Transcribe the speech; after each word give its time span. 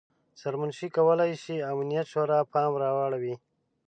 سرمنشي 0.41 0.87
کولای 0.97 1.31
شي 1.43 1.55
امنیت 1.71 2.05
شورا 2.13 2.39
پام 2.53 2.71
راواړوي. 2.83 3.35